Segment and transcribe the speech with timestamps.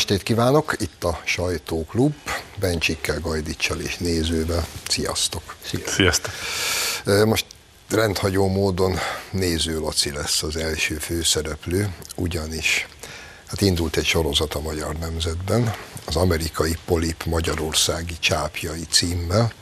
[0.00, 0.76] estét kívánok!
[0.78, 2.14] Itt a Sajtóklub,
[2.56, 4.66] Bencsikkel, Gajdicsal és nézővel.
[4.88, 5.56] Sziasztok!
[5.86, 6.32] Sziasztok!
[7.24, 7.46] Most
[7.90, 8.98] rendhagyó módon
[9.30, 12.86] néző Laci lesz az első főszereplő, ugyanis
[13.46, 19.52] hát indult egy sorozat a Magyar Nemzetben, az amerikai polip magyarországi csápjai címmel.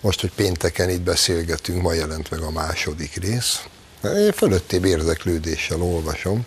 [0.00, 3.62] Most, hogy pénteken itt beszélgetünk, ma jelent meg a második rész.
[4.02, 6.46] Én fölöttébb érdeklődéssel olvasom,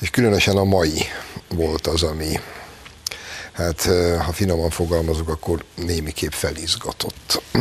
[0.00, 1.02] és különösen a mai
[1.48, 2.40] volt az, ami,
[3.52, 3.82] hát
[4.24, 7.42] ha finoman fogalmazok, akkor némiképp felizgatott.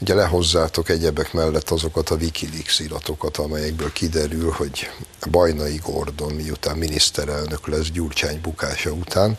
[0.00, 4.90] Ugye lehozzátok egyebek mellett azokat a Wikileaks iratokat, amelyekből kiderül, hogy
[5.30, 9.38] Bajnai Gordon, miután miniszterelnök lesz Gyurcsány bukása után,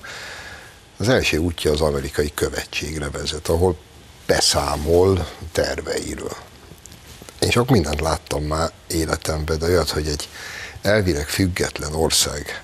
[0.97, 3.77] az első útja az amerikai követségre vezet, ahol
[4.25, 6.35] beszámol terveiről.
[7.39, 10.29] Én sok mindent láttam már életemben, de olyat, hogy egy
[10.85, 12.63] elvileg független ország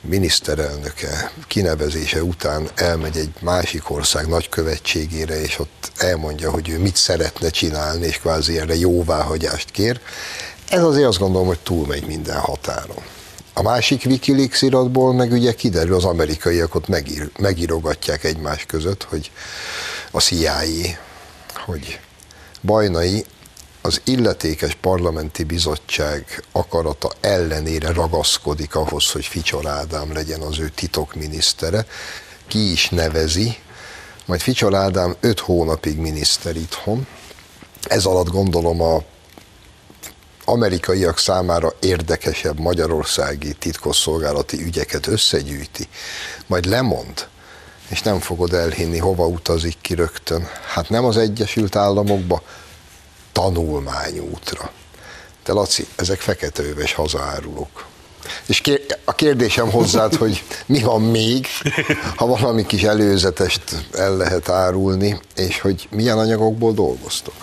[0.00, 7.48] miniszterelnöke kinevezése után elmegy egy másik ország nagykövetségére, és ott elmondja, hogy ő mit szeretne
[7.48, 10.00] csinálni, és kvázi erre jóváhagyást kér.
[10.68, 13.02] Ez azért azt gondolom, hogy túlmegy minden határon.
[13.54, 19.30] A másik Wikileaks iratból meg ugye kiderül, az amerikaiak ott megír, megírogatják egymás között, hogy
[20.10, 20.60] a CIA,
[21.64, 22.00] hogy
[22.62, 23.24] Bajnai
[23.82, 31.86] az illetékes parlamenti bizottság akarata ellenére ragaszkodik ahhoz, hogy Ficsor Ádám legyen az ő titokminisztere,
[32.46, 33.56] ki is nevezi,
[34.24, 37.06] majd Ficsor Ádám öt hónapig miniszter itthon.
[37.82, 39.02] Ez alatt gondolom a
[40.44, 45.88] amerikaiak számára érdekesebb magyarországi titkosszolgálati ügyeket összegyűjti,
[46.46, 47.28] majd lemond,
[47.88, 50.48] és nem fogod elhinni, hova utazik ki rögtön.
[50.74, 52.42] Hát nem az Egyesült Államokba,
[53.32, 54.70] tanulmányútra.
[55.42, 57.84] Te Laci, ezek feketeöves hazaárulók.
[58.46, 58.62] És
[59.04, 61.46] a kérdésem hozzád, hogy mi van még,
[62.16, 63.62] ha valami kis előzetest
[63.92, 67.34] el lehet árulni, és hogy milyen anyagokból dolgoztok?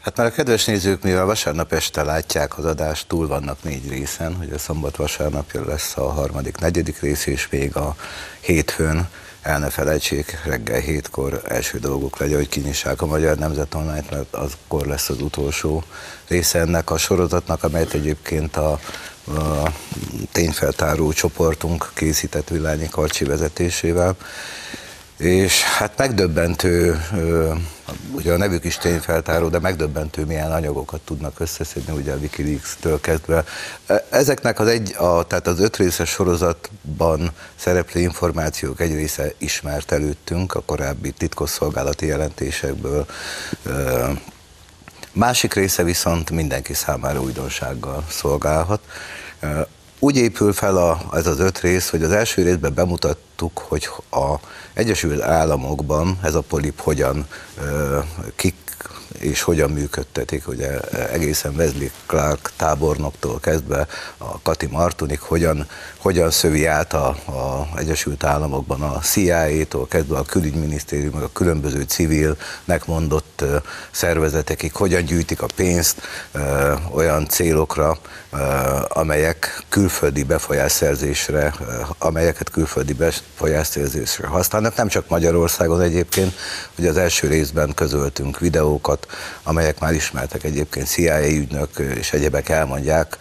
[0.00, 4.34] Hát már a kedves nézők, mivel vasárnap este látják az adást, túl vannak négy részen,
[4.34, 7.96] hogy a szombat vasárnapja lesz a harmadik, negyedik rész, és még a
[8.40, 9.08] hétfőn
[9.46, 14.34] el ne felejtsék, reggel hétkor első dolgok legyen, hogy kinyissák a Magyar Nemzet online mert
[14.34, 15.84] azkor lesz az utolsó
[16.28, 18.70] része ennek a sorozatnak, amelyet egyébként a,
[19.26, 19.72] a
[20.32, 24.16] tényfeltáró csoportunk készített Vilányi Karcsi vezetésével.
[25.16, 27.00] És hát megdöbbentő,
[28.10, 33.44] ugye a nevük is tényfeltáró, de megdöbbentő milyen anyagokat tudnak összeszedni, ugye a Wikileaks-től kezdve.
[34.10, 40.54] Ezeknek az egy, a, tehát az öt részes sorozatban szereplő információk egy része ismert előttünk
[40.54, 43.06] a korábbi titkosszolgálati jelentésekből,
[45.12, 48.80] másik része viszont mindenki számára újdonsággal szolgálhat.
[49.98, 54.34] Úgy épül fel a, ez az öt rész, hogy az első részben bemutattuk, hogy a
[54.72, 57.26] Egyesült Államokban ez a polip hogyan,
[58.34, 58.54] kik
[59.18, 60.80] és hogyan működtetik, ugye
[61.12, 63.86] egészen Wesley Clark tábornoktól kezdve
[64.18, 70.22] a Kati Martunik hogyan, hogyan szövi át a, a Egyesült Államokban a CIA-tól kezdve a
[70.22, 73.44] külügyminisztérium, a különböző civilnek mondott
[73.90, 76.00] szervezetekig, hogyan gyűjtik a pénzt
[76.92, 77.98] olyan célokra,
[78.88, 81.54] amelyek külföldi befolyásszerzésre,
[81.98, 86.34] amelyeket külföldi befolyásszerzésre használnak, nem csak Magyarországon egyébként,
[86.74, 89.05] hogy az első részben közöltünk videókat,
[89.42, 93.16] amelyek már ismertek egyébként CIA ügynök és egyebek elmondják,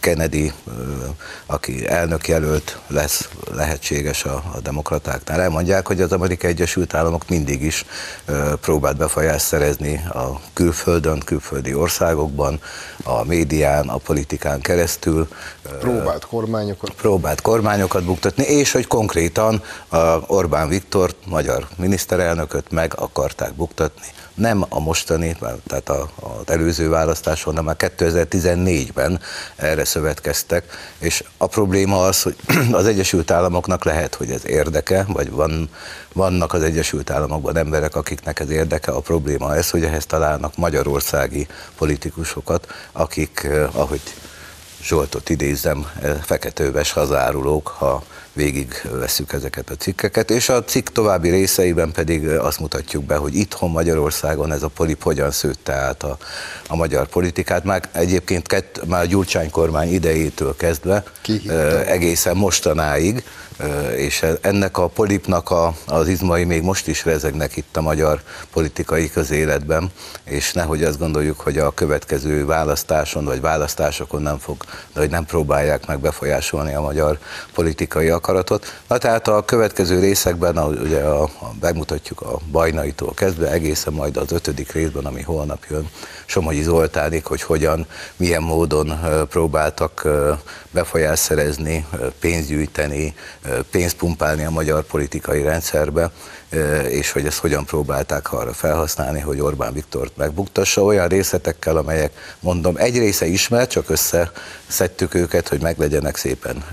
[0.00, 0.52] Kennedy,
[1.46, 7.62] aki elnök jelölt lesz lehetséges a, a demokratáknál, elmondják, hogy az Amerikai Egyesült Államok mindig
[7.62, 7.84] is
[8.60, 12.60] próbált befolyást szerezni a külföldön, külföldi országokban,
[13.04, 15.28] a médián, a politikán keresztül.
[15.78, 16.90] Próbált kormányokat.
[16.90, 19.62] Próbált kormányokat buktatni, és hogy konkrétan
[20.26, 25.36] Orbán Viktor, magyar miniszterelnököt meg akarták buktatni nem a mostani,
[25.66, 29.20] tehát a, az előző választáson, hanem már 2014-ben
[29.56, 30.64] erre szövetkeztek,
[30.98, 32.36] és a probléma az, hogy
[32.72, 35.70] az Egyesült Államoknak lehet, hogy ez érdeke, vagy van,
[36.12, 41.46] vannak az Egyesült Államokban emberek, akiknek ez érdeke, a probléma ez, hogy ehhez találnak magyarországi
[41.76, 44.00] politikusokat, akik, eh, ahogy
[44.82, 51.30] Zsoltot idézem, eh, feketőves hazárulók, ha végig veszük ezeket a cikkeket, és a cikk további
[51.30, 56.18] részeiben pedig azt mutatjuk be, hogy itthon Magyarországon ez a polip hogyan szőtte át a,
[56.68, 57.64] a magyar politikát.
[57.64, 61.50] Már egyébként kett, már a Gyurcsány kormány idejétől kezdve Ki
[61.86, 63.24] egészen mostanáig
[63.96, 68.22] és ennek a polipnak a, az izmai még most is rezegnek itt a magyar
[68.52, 69.90] politikai közéletben,
[70.24, 74.56] és nehogy azt gondoljuk, hogy a következő választáson vagy választásokon nem fog,
[74.92, 77.18] de hogy nem próbálják meg befolyásolni a magyar
[77.54, 78.80] politikai akaratot.
[78.88, 81.30] Na tehát a következő részekben, a, ugye a, a,
[81.60, 85.90] bemutatjuk a Bajnaitól kezdve, egészen majd az ötödik részben, ami holnap jön,
[86.26, 87.86] Somogyi Zoltánik, hogy hogyan,
[88.16, 90.08] milyen módon próbáltak
[90.70, 91.86] befolyást szerezni,
[92.20, 93.14] pénzt gyűjteni,
[93.70, 96.10] pénzt pumpálni a magyar politikai rendszerbe,
[96.88, 102.76] és hogy ezt hogyan próbálták arra felhasználni, hogy Orbán Viktort megbuktassa olyan részletekkel, amelyek mondom,
[102.76, 106.64] egy része ismert, csak összeszedtük őket, hogy meglegyenek szépen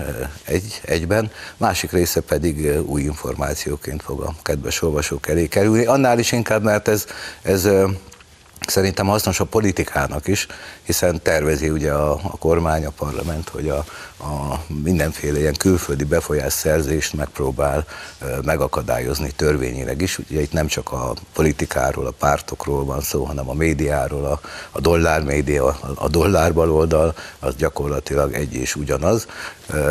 [0.44, 5.84] egy, egyben, másik része pedig új információként fog a kedves olvasók elé kerülni.
[5.84, 7.06] Annál is inkább, mert ez,
[7.42, 7.68] ez
[8.66, 10.46] szerintem hasznos a politikának is,
[10.82, 13.84] hiszen tervezi ugye a, a kormány, a parlament, hogy a,
[14.18, 17.86] a mindenféle ilyen külföldi befolyásszerzést megpróbál
[18.44, 20.18] megakadályozni törvényileg is.
[20.18, 24.80] Ugye itt nem csak a politikáról, a pártokról van szó, hanem a médiáról, a, a
[24.80, 29.26] dollár média, a, dollár baloldal, az gyakorlatilag egy és ugyanaz.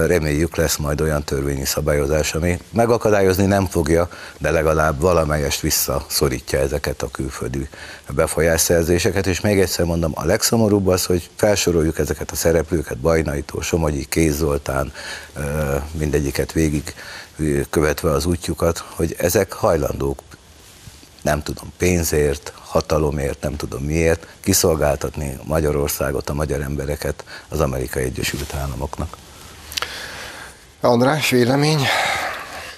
[0.05, 7.01] Reméljük lesz majd olyan törvényi szabályozás, ami megakadályozni nem fogja, de legalább valamelyest visszaszorítja ezeket
[7.01, 7.67] a külföldi
[8.09, 9.27] befolyásszerzéseket.
[9.27, 14.35] És még egyszer mondom, a legszomorúbb az, hogy felsoroljuk ezeket a szereplőket, Bajnaitól, Somogyi, Kéz
[14.35, 14.93] Zoltán,
[15.91, 16.93] mindegyiket végig
[17.69, 20.21] követve az útjukat, hogy ezek hajlandók
[21.21, 28.53] nem tudom, pénzért, hatalomért, nem tudom miért, kiszolgáltatni Magyarországot, a magyar embereket az Amerikai Egyesült
[28.53, 29.17] Államoknak.
[30.81, 31.79] András, vélemény?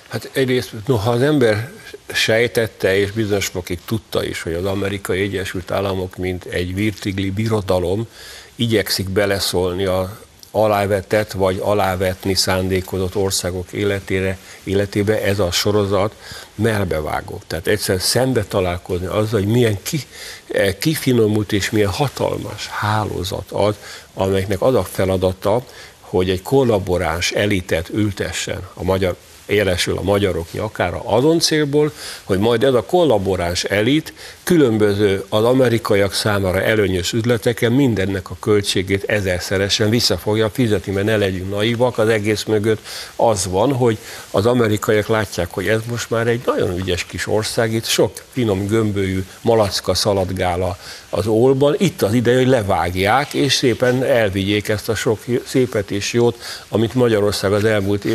[0.10, 1.72] Hát egyrészt, noha az ember
[2.14, 8.08] sejtette és bizonyos fokig tudta is, hogy az Amerikai Egyesült Államok, mint egy virtigli birodalom,
[8.56, 16.16] igyekszik beleszólni a alávetett vagy alávetni szándékozott országok életére, életébe ez a sorozat
[16.56, 17.42] melbevágó.
[17.48, 20.00] Tehát egyszer szembe találkozni azzal, hogy milyen ki,
[20.48, 23.76] eh, kifinomult és milyen hatalmas hálózat az,
[24.14, 25.64] amelynek az a feladata,
[26.00, 29.16] hogy egy kollaboráns elitet ültessen a magyar
[29.50, 31.92] élesül a magyarok nyakára azon célból,
[32.24, 34.14] hogy majd ez a kollaboráns elit
[34.44, 41.18] különböző az amerikaiak számára előnyös üzleteken mindennek a költségét ezerszeresen vissza fogja fizetni, mert ne
[41.18, 42.80] legyünk naivak, az egész mögött
[43.16, 43.98] az van, hogy
[44.32, 48.68] az amerikaiak látják, hogy ez most már egy nagyon ügyes kis ország, itt sok finom
[48.68, 50.78] gömbölyű malacka szaladgál
[51.10, 56.14] az ólban, itt az ideje, hogy levágják, és szépen elvigyék ezt a sok szépet és
[56.14, 56.38] jót,
[56.70, 58.06] amit Magyarország az elmúlt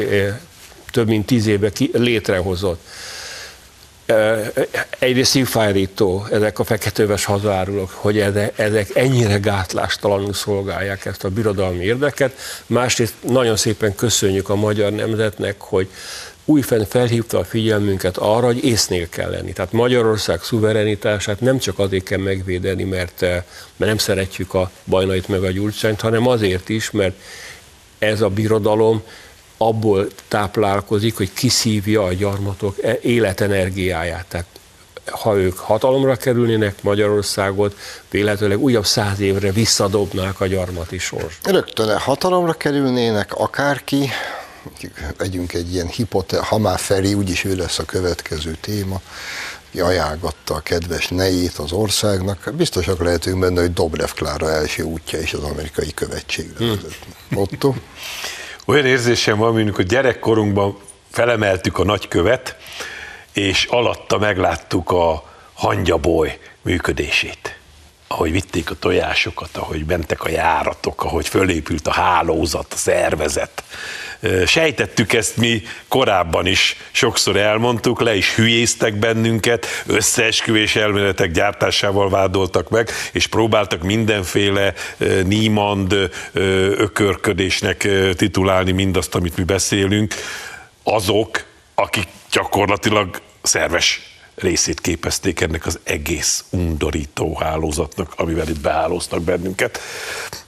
[0.94, 2.86] több mint tíz éve ki, létrehozott.
[4.98, 8.18] Egyrészt szívfájrító ezek a feketőves hazárulók, hogy
[8.56, 12.32] ezek ennyire gátlástalanul szolgálják ezt a birodalmi érdeket.
[12.66, 15.88] Másrészt nagyon szépen köszönjük a magyar nemzetnek, hogy
[16.44, 19.52] újfent felhívta a figyelmünket arra, hogy észnél kell lenni.
[19.52, 23.44] Tehát Magyarország szuverenitását nem csak azért kell megvédeni, mert, mert
[23.76, 27.14] nem szeretjük a bajnait meg a gyurcsányt, hanem azért is, mert
[27.98, 29.02] ez a birodalom
[29.56, 34.26] abból táplálkozik, hogy kiszívja a gyarmatok e- életenergiáját.
[34.26, 34.46] Tehát
[35.10, 37.76] ha ők hatalomra kerülnének Magyarországot,
[38.10, 41.38] véletlenül újabb száz évre visszadobnák a gyarmati sors.
[41.42, 44.10] Rögtön hatalomra kerülnének akárki,
[45.16, 49.00] vegyünk egy ilyen hipote, ha már Feri, úgyis ő lesz a következő téma,
[49.70, 55.20] ki ajánlgatta a kedves nejét az országnak, biztosak lehetünk benne, hogy Dobrev Klára első útja
[55.20, 56.68] is az amerikai követségre hmm.
[56.68, 56.98] vezet.
[57.28, 57.38] Hmm.
[57.38, 57.74] Otto?
[58.66, 60.78] Olyan érzésem van, mint hogy gyerekkorunkban
[61.10, 62.56] felemeltük a nagykövet,
[63.32, 67.58] és alatta megláttuk a hangyaboly működését.
[68.08, 73.64] Ahogy vitték a tojásokat, ahogy mentek a járatok, ahogy fölépült a hálózat, a szervezet,
[74.46, 82.68] Sejtettük ezt mi korábban is, sokszor elmondtuk, le is hülyéztek bennünket, összeesküvés elméletek gyártásával vádoltak
[82.68, 84.74] meg, és próbáltak mindenféle
[85.24, 86.10] nímand
[86.76, 90.14] ökörködésnek titulálni mindazt, amit mi beszélünk,
[90.82, 94.00] azok, akik gyakorlatilag szerves
[94.34, 99.80] részét képezték ennek az egész undorító hálózatnak, amivel itt behálóztak bennünket.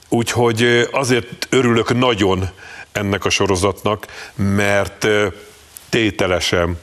[0.09, 2.49] Úgyhogy azért örülök nagyon
[2.97, 5.07] ennek a sorozatnak, mert
[5.89, 6.79] tételesen,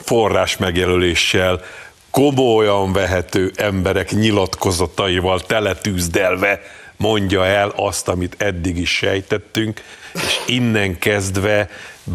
[0.00, 1.60] forrás megjelöléssel,
[2.10, 6.60] komolyan vehető emberek nyilatkozataival teletűzdelve
[6.96, 9.82] mondja el azt, amit eddig is sejtettünk,
[10.14, 11.70] és innen kezdve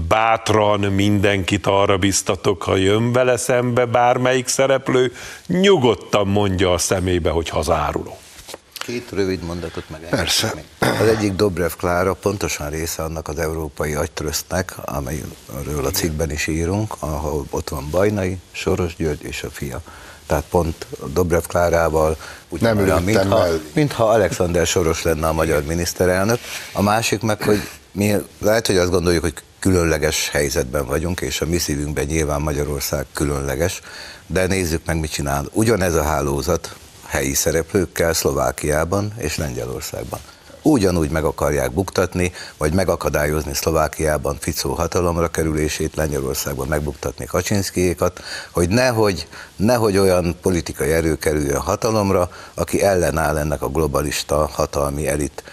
[0.07, 5.13] bátran mindenkit arra biztatok, ha jön vele szembe bármelyik szereplő,
[5.47, 8.17] nyugodtan mondja a szemébe, hogy hazáruló.
[8.89, 9.99] Két rövid mondatot meg.
[10.09, 10.53] Persze.
[10.79, 16.95] Az egyik Dobrev Klára pontosan része annak az európai agytrösztnek, amelyről a cikkben is írunk,
[16.99, 19.81] ahol ott van Bajnai, Soros György és a fia.
[20.25, 22.17] Tehát pont Dobrev Klárával
[22.49, 23.61] úgy Nem ültem mintha, mellé.
[23.73, 26.39] mintha Alexander Soros lenne a magyar miniszterelnök.
[26.73, 31.45] A másik meg, hogy mi lehet, hogy azt gondoljuk, hogy különleges helyzetben vagyunk, és a
[31.45, 33.81] mi szívünkben nyilván Magyarország különleges,
[34.27, 35.45] de nézzük meg, mit csinál.
[35.51, 36.75] Ugyanez a hálózat
[37.09, 40.19] helyi szereplőkkel Szlovákiában és Lengyelországban.
[40.61, 49.27] Ugyanúgy meg akarják buktatni, vagy megakadályozni Szlovákiában Ficó hatalomra kerülését, Lengyelországban megbuktatni Kaczynszkijékat, hogy nehogy,
[49.55, 55.43] nehogy olyan politikai erő kerüljön hatalomra, aki ellenáll ennek a globalista hatalmi elit,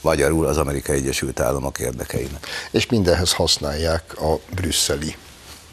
[0.00, 2.46] magyarul az Amerikai Egyesült Államok érdekeinek.
[2.70, 5.16] És mindenhez használják a brüsszeli,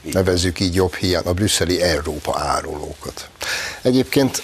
[0.01, 3.29] nevezzük így jobb hiány, a brüsszeli Európa árulókat.
[3.81, 4.43] Egyébként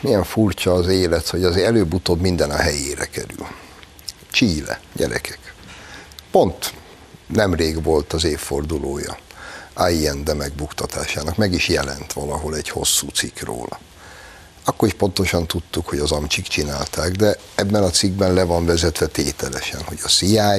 [0.00, 3.46] milyen furcsa az élet, hogy az előbb-utóbb minden a helyére kerül.
[4.30, 5.54] Chile, gyerekek.
[6.30, 6.72] Pont
[7.26, 9.18] nemrég volt az évfordulója
[9.74, 13.80] Allende megbuktatásának, meg is jelent valahol egy hosszú cikk róla.
[14.64, 19.06] Akkor is pontosan tudtuk, hogy az amcsik csinálták, de ebben a cikkben le van vezetve
[19.06, 20.56] tételesen, hogy a CIA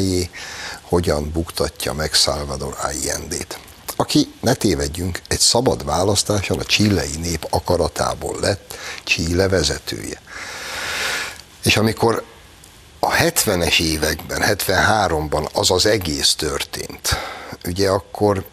[0.82, 3.60] hogyan buktatja meg Salvador Allende-t
[4.02, 10.22] aki, ne tévedjünk, egy szabad választáson a csillei nép akaratából lett Chile vezetője.
[11.64, 12.24] És amikor
[13.00, 17.10] a 70-es években, 73-ban az az egész történt,
[17.66, 18.46] ugye akkor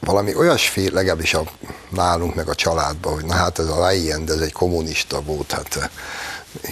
[0.00, 1.42] valami olyasféle, legalábbis a,
[1.90, 5.90] nálunk meg a családban, hogy na hát ez a Allende, ez egy kommunista volt, hát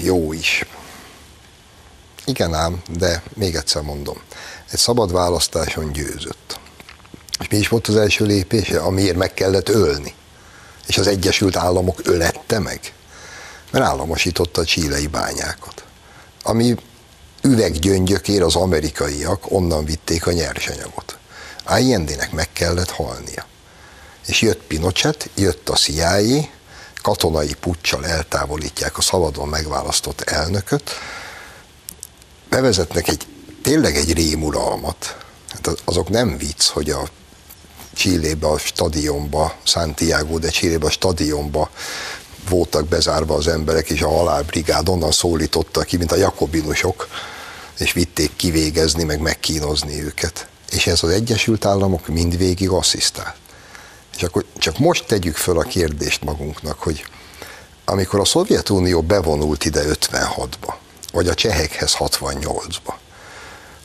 [0.01, 0.65] jó is.
[2.25, 4.21] Igen ám, de még egyszer mondom,
[4.71, 6.59] egy szabad választáson győzött.
[7.41, 10.15] És mi is volt az első lépése, amiért meg kellett ölni?
[10.87, 12.93] És az Egyesült Államok ölette meg?
[13.71, 15.85] Mert államosította a csílei bányákat.
[16.43, 16.75] Ami
[17.43, 21.19] üveggyöngyökér az amerikaiak onnan vitték a nyersanyagot.
[21.65, 23.47] Allende-nek meg kellett halnia.
[24.27, 26.49] És jött Pinochet, jött a CIA,
[27.03, 30.91] katonai puccsal eltávolítják a szabadon megválasztott elnököt,
[32.49, 33.27] bevezetnek egy,
[33.63, 35.17] tényleg egy rémuralmat.
[35.49, 37.09] Hát azok nem vicc, hogy a
[37.97, 41.71] Csillébe a stadionba, Santiago de Csillébe a stadionba
[42.49, 47.09] voltak bezárva az emberek, és a halálbrigád onnan szólította ki, mint a jakobinusok,
[47.79, 50.49] és vitték kivégezni, meg megkínozni őket.
[50.71, 53.37] És ez az Egyesült Államok mindvégig asszisztált.
[54.17, 57.05] És akkor csak most tegyük föl a kérdést magunknak, hogy
[57.85, 60.75] amikor a Szovjetunió bevonult ide 56-ba,
[61.13, 62.93] vagy a csehekhez 68-ba,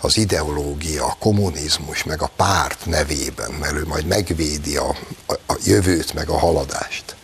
[0.01, 5.57] az ideológia, a kommunizmus, meg a párt nevében, mert ő majd megvédi a, a, a
[5.63, 7.15] jövőt, meg a haladást.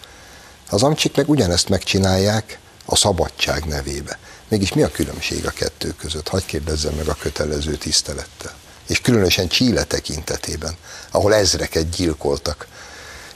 [0.69, 4.19] Az amcsik meg ugyanezt megcsinálják a szabadság nevébe.
[4.47, 6.27] Mégis mi a különbség a kettő között?
[6.27, 8.53] Hagy kérdezzem meg a kötelező tisztelettel.
[8.87, 10.77] És különösen Chile tekintetében,
[11.11, 12.67] ahol ezreket gyilkoltak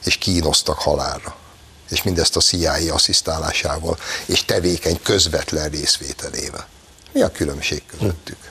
[0.05, 1.35] és kínoztak halálra.
[1.89, 6.67] És mindezt a CIA asszisztálásával és tevékeny közvetlen részvételével.
[7.11, 8.50] Mi a különbség közöttük?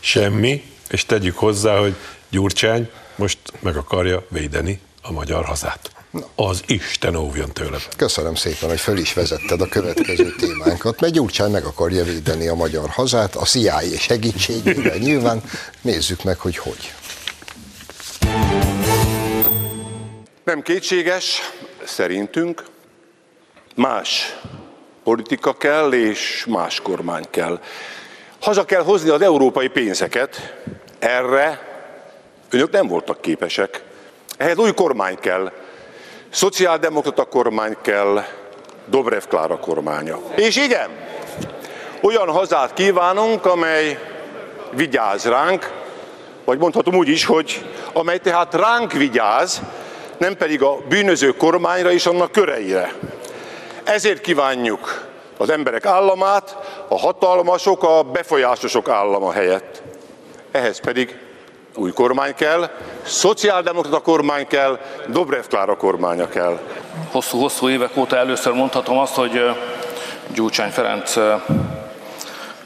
[0.00, 1.94] Semmi, és tegyük hozzá, hogy
[2.30, 5.90] Gyurcsány most meg akarja védeni a magyar hazát.
[6.34, 7.78] Az Isten óvjon tőle.
[7.96, 12.54] Köszönöm szépen, hogy föl is vezetted a következő témánkat, mert Gyurcsány meg akarja védeni a
[12.54, 15.42] magyar hazát, a CIA segítségével nyilván.
[15.80, 16.92] Nézzük meg, hogy hogy.
[20.44, 21.40] Nem kétséges,
[21.84, 22.64] szerintünk
[23.74, 24.38] más
[25.04, 27.60] politika kell, és más kormány kell.
[28.42, 30.54] Haza kell hozni az európai pénzeket,
[30.98, 31.60] erre
[32.50, 33.82] önök nem voltak képesek.
[34.36, 35.52] Ehhez új kormány kell,
[36.30, 38.24] szociáldemokrata kormány kell,
[38.86, 40.18] Dobrev Klára kormánya.
[40.36, 40.90] És igen,
[42.00, 43.98] olyan hazát kívánunk, amely
[44.70, 45.70] vigyáz ránk,
[46.44, 49.60] vagy mondhatom úgy is, hogy amely tehát ránk vigyáz,
[50.18, 52.92] nem pedig a bűnöző kormányra és annak köreire.
[53.84, 55.10] Ezért kívánjuk
[55.42, 56.56] az emberek államát,
[56.88, 59.82] a hatalmasok, a befolyásosok állama helyett.
[60.50, 61.18] Ehhez pedig
[61.74, 62.70] új kormány kell,
[63.02, 66.58] szociáldemokrata kormány kell, Dobrev Klára kormánya kell.
[67.10, 69.56] Hosszú-hosszú évek óta először mondhatom azt, hogy
[70.34, 71.14] Gyurcsány Ferenc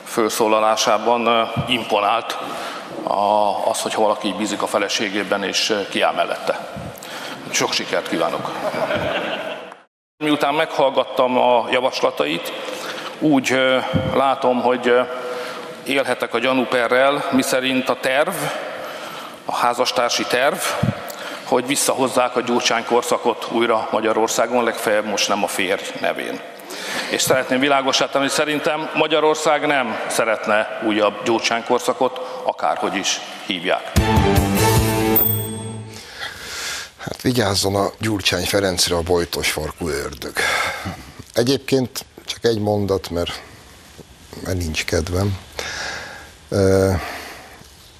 [0.04, 2.38] felszólalásában imponált
[3.70, 6.68] az, hogy valaki bízik a feleségében és kiáll mellette.
[7.50, 8.50] Sok sikert kívánok!
[10.24, 12.52] Miután meghallgattam a javaslatait,
[13.18, 13.58] úgy
[14.14, 14.94] látom, hogy
[15.86, 18.34] élhetek a gyanúperrel, miszerint a terv,
[19.44, 20.58] a házastársi terv,
[21.44, 26.40] hogy visszahozzák a Gyurcsány korszakot újra Magyarországon, legfeljebb most nem a férj nevén.
[27.10, 33.92] És szeretném világosá tenni, hogy szerintem Magyarország nem szeretne újabb Gyurcsány korszakot, akárhogy is hívják.
[37.06, 40.32] Hát vigyázzon a Gyurcsány Ferencre a bojtos farkú ördög.
[41.34, 43.42] Egyébként csak egy mondat, mert,
[44.44, 45.38] mert nincs kedvem.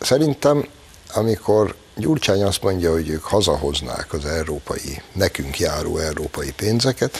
[0.01, 0.69] Szerintem,
[1.15, 7.19] amikor Gyurcsány azt mondja, hogy ők hazahoznák az európai, nekünk járó európai pénzeket,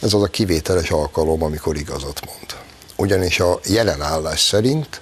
[0.00, 2.56] ez az a kivételes alkalom, amikor igazat mond.
[2.96, 5.00] Ugyanis a jelen állás szerint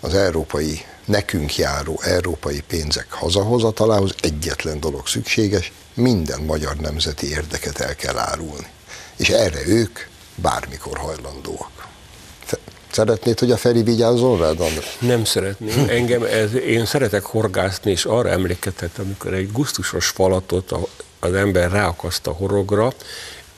[0.00, 7.94] az európai, nekünk járó európai pénzek hazahozatalához egyetlen dolog szükséges, minden magyar nemzeti érdeket el
[7.94, 8.66] kell árulni.
[9.16, 9.98] És erre ők
[10.34, 11.88] bármikor hajlandóak.
[12.90, 14.84] Szeretnéd, hogy a Feri vigyázzon rád, André?
[14.98, 15.88] Nem szeretném.
[15.88, 20.72] Engem ez, én szeretek horgászni, és arra emlékeztet, amikor egy gusztusos falatot
[21.20, 22.92] az ember ráakaszt a horogra,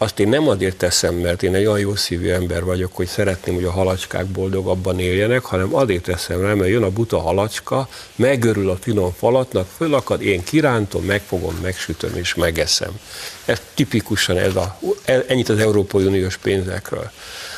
[0.03, 3.55] azt én nem azért teszem, mert én egy olyan jó szívű ember vagyok, hogy szeretném,
[3.55, 8.71] hogy a halacskák boldogabban éljenek, hanem azért teszem rá, mert jön a buta halacska, megörül
[8.71, 13.01] a finom falatnak, fölakad, én kirántom, megfogom, megsütöm és megeszem.
[13.45, 14.79] Ez tipikusan ez a,
[15.27, 17.11] ennyit az Európai Uniós pénzekről.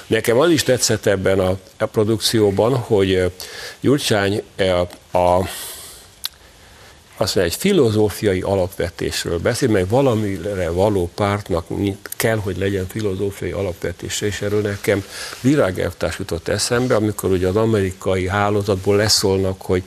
[0.07, 3.33] Nekem az is tetszett ebben a, a produkcióban, hogy
[3.81, 5.49] Gyurcsány a, a
[7.17, 11.67] azt mondja, egy filozófiai alapvetésről beszél, meg valamire való pártnak
[12.17, 15.05] kell, hogy legyen filozófiai alapvetése, és erről nekem
[15.41, 19.83] virágelvtárs jutott eszembe, amikor ugye az amerikai hálózatból leszólnak, hogy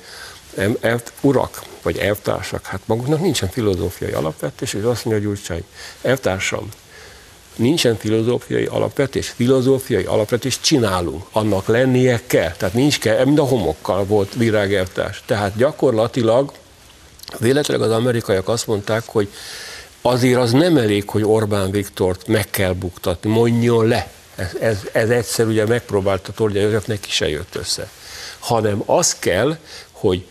[0.80, 5.64] elv, urak, vagy elvtársak, hát maguknak nincsen filozófiai alapvetés, és azt mondja Gyurcsány,
[6.02, 6.70] elvtársam,
[7.56, 14.06] nincsen filozófiai alapvetés, filozófiai alapvetés csinálunk, annak lennie kell, tehát nincs kell, mint a homokkal
[14.06, 15.22] volt virágelvtárs.
[15.26, 16.52] Tehát gyakorlatilag
[17.40, 19.30] Véletlenül az amerikaiak azt mondták, hogy
[20.02, 24.12] azért az nem elég, hogy Orbán Viktort meg kell buktatni, mondjon le.
[24.36, 27.90] Ez, ez, ez egyszer ugye megpróbálta Tordja József, neki se jött össze.
[28.40, 29.58] Hanem az kell,
[29.92, 30.26] hogy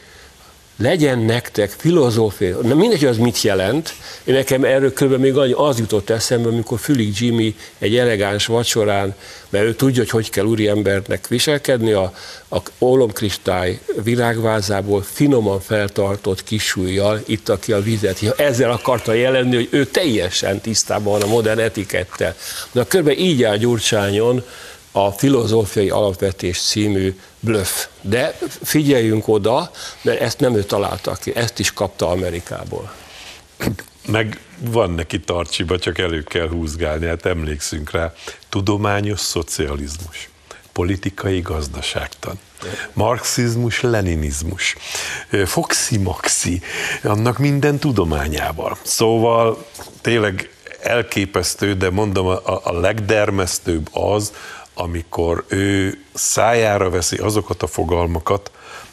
[0.76, 5.14] legyen nektek filozófia, na mindegy, az mit jelent, én nekem erről kb.
[5.20, 9.14] még annyi, az jutott eszembe, amikor Fülig Jimmy egy elegáns vacsorán,
[9.48, 12.12] mert ő tudja, hogy hogy kell úriembernek viselkedni, a,
[12.48, 18.34] a ólomkristály virágvázából finoman feltartott kisújjal itta ki a vizet.
[18.36, 22.34] Ezzel akarta jelenni, hogy ő teljesen tisztában van a modern etikettel.
[22.72, 24.44] Na körbe így áll Gyurcsányon
[24.96, 27.86] a filozófiai alapvetés című bluff.
[28.00, 29.70] De figyeljünk oda,
[30.02, 32.92] mert ezt nem ő találta ki, ezt is kapta Amerikából.
[34.06, 38.12] Meg van neki tartsiba, csak elő kell húzgálni, hát emlékszünk rá.
[38.48, 40.28] Tudományos szocializmus,
[40.72, 42.38] politikai gazdaságtan,
[42.92, 44.76] marxizmus, leninizmus,
[45.44, 46.60] foxi-maxi,
[47.02, 48.78] annak minden tudományával.
[48.82, 49.66] Szóval
[50.00, 50.50] tényleg
[50.82, 54.32] elképesztő, de mondom, a, a legdermesztőbb az,
[54.78, 58.50] amikor ő szájára veszi azokat a fogalmakat,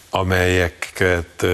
[0.10, 1.46] amelyeket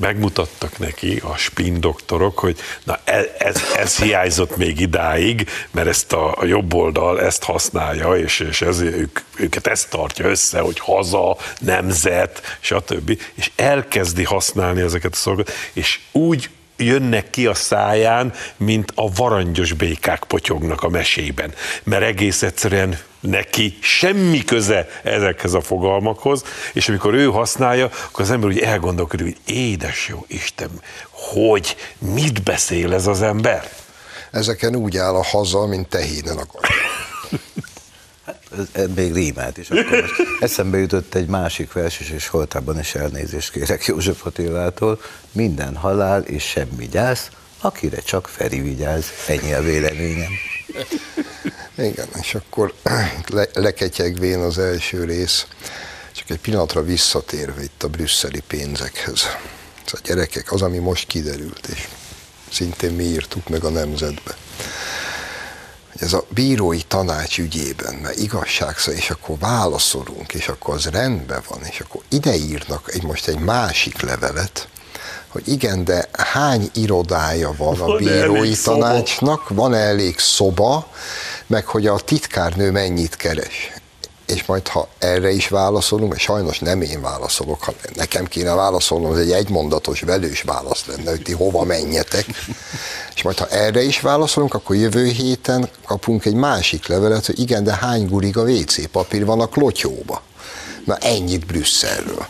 [0.00, 6.12] megmutattak neki a spin doktorok, hogy na ez, ez, ez hiányzott még idáig, mert ezt
[6.12, 10.78] a, a jobb oldal ezt használja, és, és ez, ők, őket ezt tartja össze, hogy
[10.78, 13.20] haza, nemzet, stb.
[13.34, 19.72] És elkezdi használni ezeket a szolgokat, és úgy jönnek ki a száján, mint a varangyos
[19.72, 21.52] békák potyognak a mesében.
[21.82, 28.30] Mert egész egyszerűen neki semmi köze ezekhez a fogalmakhoz, és amikor ő használja, akkor az
[28.30, 30.70] ember úgy elgondolkodik, hogy édes jó Isten,
[31.10, 33.70] hogy mit beszél ez az ember?
[34.30, 36.60] Ezeken úgy áll a haza, mint tehénen akar.
[38.72, 39.70] Ez még rímelt is.
[39.70, 45.00] Akkor most eszembe jutott egy másik vers és holtában is elnézést kérek József Attilától.
[45.32, 47.28] Minden halál és semmi gyász,
[47.60, 49.04] akire csak Feri vigyáz.
[49.26, 50.30] Ennyi a véleményem.
[51.78, 52.74] Igen, és akkor
[53.26, 55.46] le, leketyegvén az első rész,
[56.12, 59.22] csak egy pillanatra visszatérve itt a brüsszeli pénzekhez.
[59.86, 61.88] Ez a gyerekek, az, ami most kiderült, és
[62.52, 64.36] szintén mi írtuk meg a nemzetbe
[66.00, 71.64] ez a bírói tanács ügyében, mert igazságszó, és akkor válaszolunk, és akkor az rendben van,
[71.64, 74.68] és akkor ide írnak egy, most egy másik levelet,
[75.28, 80.92] hogy igen, de hány irodája van, van a bírói tanácsnak, van -e elég szoba,
[81.46, 83.72] meg hogy a titkárnő mennyit keres.
[84.30, 89.10] És majd ha erre is válaszolunk, mert sajnos nem én válaszolok, hanem nekem kéne válaszolnom,
[89.10, 92.26] az egy egymondatos velős válasz lenne, hogy ti hova menjetek,
[93.14, 97.64] és majd ha erre is válaszolunk, akkor jövő héten kapunk egy másik levelet, hogy igen,
[97.64, 100.22] de hány gurig a WC papír van a klotyóba.
[100.84, 102.26] Na ennyit Brüsszelről.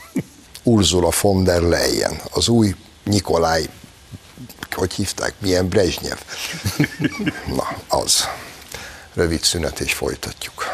[0.62, 3.68] Ursula von der Leyen, az új Nikolaj,
[4.70, 6.18] hogy hívták, milyen Brezsnyev.
[7.56, 8.24] Na, az.
[9.14, 10.64] Rövid szünet és folytatjuk.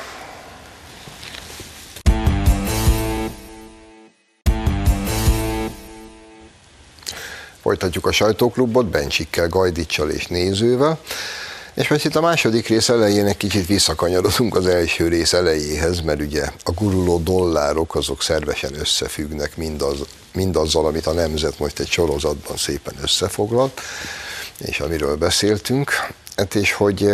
[7.67, 10.99] Folytatjuk a sajtóklubot Bencsikkel, Gajdicsal és nézővel.
[11.75, 16.21] És most itt a második rész elején egy kicsit visszakanyarodunk az első rész elejéhez, mert
[16.21, 19.99] ugye a guruló dollárok azok szervesen összefüggnek mindaz,
[20.35, 23.81] mindazzal, amit a Nemzet most egy sorozatban szépen összefoglalt,
[24.59, 25.91] és amiről beszéltünk.
[26.37, 27.09] Hát és hogy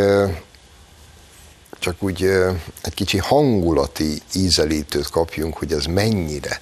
[1.82, 2.22] csak úgy
[2.82, 6.60] egy kicsi hangulati ízelítőt kapjunk, hogy ez mennyire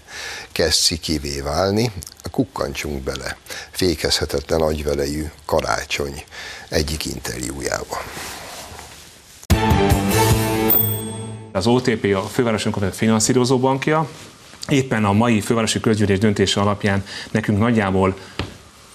[0.52, 1.92] kezd szikivé válni,
[2.30, 3.36] kukkantsunk bele
[3.70, 6.24] fékezhetetlen agyvelejű karácsony
[6.68, 8.02] egyik interjújába.
[11.52, 14.08] Az OTP a fővárosi önkormányzat finanszírozó bankja,
[14.68, 18.16] éppen a mai fővárosi közgyűlés döntése alapján nekünk nagyjából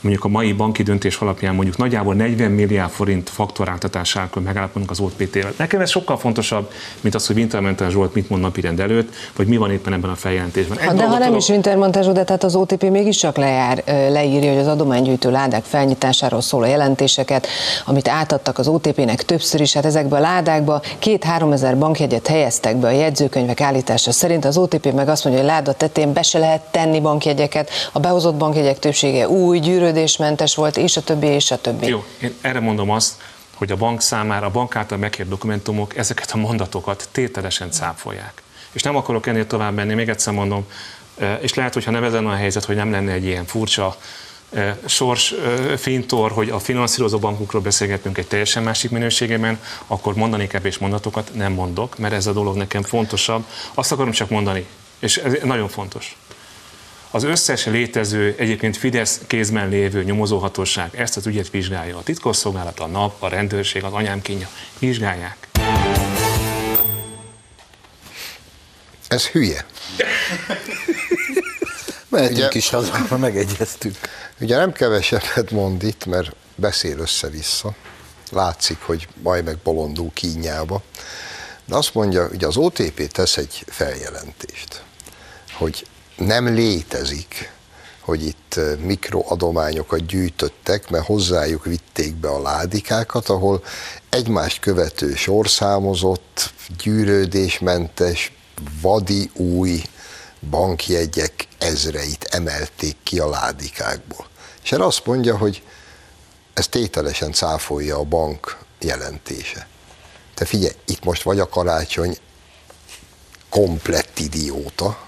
[0.05, 5.53] mondjuk a mai banki döntés alapján mondjuk nagyjából 40 milliárd forint faktoráltatásával megállapodunk az OTP-vel.
[5.57, 9.57] Nekem ez sokkal fontosabb, mint az, hogy Wintermantel Zsolt mit mond napirend előtt, vagy mi
[9.57, 10.77] van éppen ebben a feljelentésben.
[10.85, 14.59] Ha, de ha nem is Wintermantel Zsolt, de tehát az OTP mégiscsak lejár, leírja, hogy
[14.59, 17.47] az adománygyűjtő ládák felnyitásáról szóló jelentéseket,
[17.85, 22.87] amit átadtak az OTP-nek többször is, hát ezekbe a ládákba két-három ezer bankjegyet helyeztek be
[22.87, 24.45] a jegyzőkönyvek állítása szerint.
[24.45, 28.35] Az OTP meg azt mondja, hogy láda tetén be se lehet tenni bankjegyeket, a behozott
[28.35, 31.87] bankjegyek többsége új, gyűrő működésmentes volt, és a többi, és a többi.
[31.87, 33.13] Jó, én erre mondom azt,
[33.53, 38.41] hogy a bank számára, a bank által megkért dokumentumok ezeket a mondatokat tételesen cáfolják.
[38.71, 40.65] És nem akarok ennél tovább menni, még egyszer mondom,
[41.39, 43.97] és lehet, hogyha nem ezen a helyzet, hogy nem lenne egy ilyen furcsa
[44.85, 45.33] sors
[45.77, 51.53] fintor, hogy a finanszírozó bankokról beszélgetünk egy teljesen másik minőségében, akkor mondanék kevés mondatokat, nem
[51.53, 53.45] mondok, mert ez a dolog nekem fontosabb.
[53.73, 54.65] Azt akarom csak mondani,
[54.99, 56.17] és ez nagyon fontos.
[57.15, 61.97] Az összes létező, egyébként Fidesz kézben lévő nyomozóhatóság ezt az ügyet vizsgálja.
[61.97, 64.49] A titkosszolgálat, a NAP, a rendőrség, az anyám kínja
[64.79, 65.47] vizsgálják.
[69.07, 69.65] Ez hülye.
[72.09, 73.97] Mehetünk is haza, megegyeztünk.
[74.39, 77.73] Ugye nem kevesebbet mond itt, mert beszél össze-vissza.
[78.31, 80.81] Látszik, hogy majd meg bolondul kínjába.
[81.65, 84.83] De azt mondja, hogy az OTP tesz egy feljelentést,
[85.53, 85.85] hogy
[86.17, 87.53] nem létezik,
[87.99, 93.63] hogy itt mikroadományokat gyűjtöttek, mert hozzájuk vitték be a ládikákat, ahol
[94.09, 98.31] egymást követő sorszámozott, gyűrődésmentes,
[98.81, 99.81] vadi új
[100.49, 104.27] bankjegyek ezreit emelték ki a ládikákból.
[104.63, 105.63] És erre azt mondja, hogy
[106.53, 109.67] ez tételesen cáfolja a bank jelentése.
[110.33, 112.17] Te figyelj, itt most vagy a karácsony
[113.49, 115.05] komplett idióta,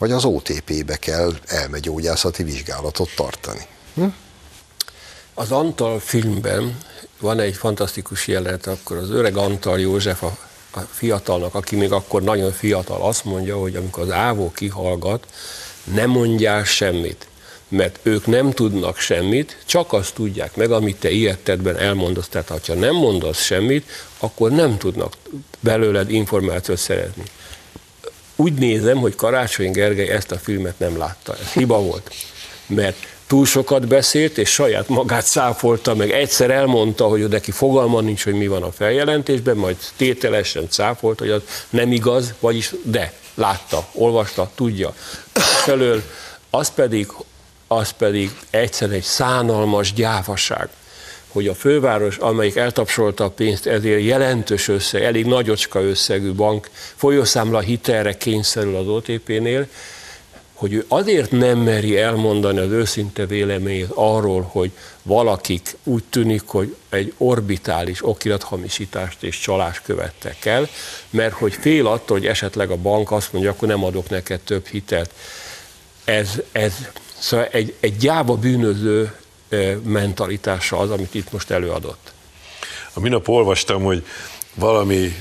[0.00, 3.66] vagy az OTP-be kell elmegyógyászati vizsgálatot tartani.
[3.94, 4.04] Hm?
[5.34, 6.78] Az Antal filmben
[7.20, 10.36] van egy fantasztikus jelenet, akkor az öreg Antal József a,
[10.70, 15.26] a fiatalnak, aki még akkor nagyon fiatal, azt mondja, hogy amikor az ávó kihallgat,
[15.84, 17.26] ne mondjál semmit,
[17.68, 22.28] mert ők nem tudnak semmit, csak azt tudják meg, amit te ilyetedben elmondasz.
[22.28, 25.16] Tehát ha nem mondasz semmit, akkor nem tudnak
[25.60, 27.24] belőled információt szerezni
[28.40, 31.36] úgy nézem, hogy Karácsony Gergely ezt a filmet nem látta.
[31.40, 32.10] Ez hiba volt.
[32.66, 38.24] Mert túl sokat beszélt, és saját magát száfolta, meg egyszer elmondta, hogy neki fogalma nincs,
[38.24, 43.88] hogy mi van a feljelentésben, majd tételesen cáfolt, hogy az nem igaz, vagyis de, látta,
[43.92, 44.94] olvasta, tudja.
[45.64, 46.02] Felől
[46.50, 47.12] az pedig,
[47.66, 50.68] az pedig egyszer egy szánalmas gyávaság
[51.32, 57.60] hogy a főváros, amelyik eltapsolta a pénzt, ezért jelentős összeg, elég nagyocska összegű bank folyószámla
[57.60, 59.66] hitelre kényszerül az OTP-nél,
[60.60, 64.70] hogy ő azért nem meri elmondani az őszinte véleményét arról, hogy
[65.02, 70.68] valakik úgy tűnik, hogy egy orbitális okirathamisítást és csalást követtek el,
[71.10, 74.66] mert hogy fél attól, hogy esetleg a bank azt mondja, akkor nem adok neked több
[74.66, 75.10] hitelt.
[76.04, 76.72] Ez, ez
[77.18, 79.12] szóval egy, egy gyáva bűnöző
[79.82, 82.12] mentalitása az, amit itt most előadott.
[82.92, 84.06] A minap olvastam, hogy
[84.54, 85.16] valami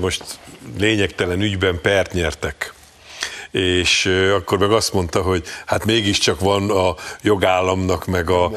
[0.00, 0.38] most
[0.78, 2.74] lényegtelen ügyben pert nyertek
[3.54, 8.50] és akkor meg azt mondta, hogy hát mégiscsak van a jogállamnak, meg a,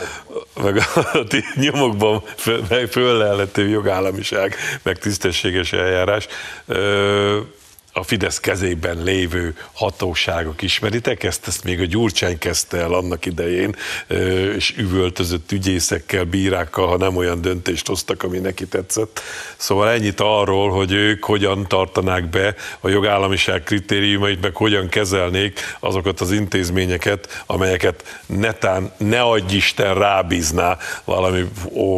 [0.61, 1.23] meg a
[1.55, 6.27] nyomokban föl, föl jogállamiság, meg tisztességes eljárás
[7.97, 13.75] a Fidesz kezében lévő hatóságok ismeritek, ezt, ezt még a Gyurcsány kezdte el annak idején,
[14.55, 19.21] és üvöltözött ügyészekkel, bírákkal, ha nem olyan döntést hoztak, ami neki tetszett.
[19.55, 26.21] Szóval ennyit arról, hogy ők hogyan tartanák be a jogállamiság kritériumait, meg hogyan kezelnék azokat
[26.21, 31.45] az intézményeket, amelyeket netán ne adj Isten rábízná valami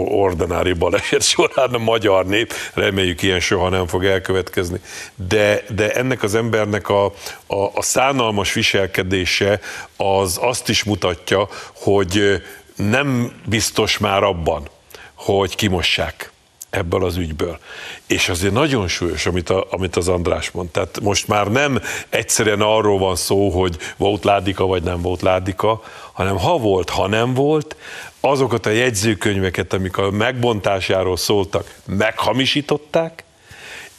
[0.06, 2.54] ordinári baleset során a magyar nép.
[2.74, 4.80] Reméljük, ilyen soha nem fog elkövetkezni.
[5.16, 9.60] De, de ennek az embernek a, a, a szánalmas viselkedése
[9.98, 12.42] az azt is mutatja, hogy
[12.76, 14.70] nem biztos már abban,
[15.14, 16.32] hogy kimossák
[16.70, 17.60] ebből az ügyből.
[18.08, 20.70] És azért nagyon súlyos, amit, a, amit az András mond.
[20.70, 25.82] Tehát most már nem egyszerűen arról van szó, hogy volt ládika vagy nem volt ládika,
[26.12, 27.76] hanem ha volt, ha nem volt,
[28.20, 33.24] azokat a jegyzőkönyveket, amik a megbontásáról szóltak, meghamisították,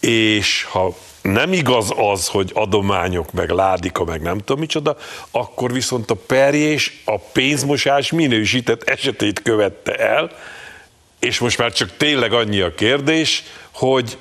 [0.00, 4.96] és ha nem igaz az, hogy adományok, meg ládika, meg nem tudom micsoda,
[5.30, 10.30] akkor viszont a perjés a pénzmosás minősített esetét követte el,
[11.18, 14.18] és most már csak tényleg annyi a kérdés, hogy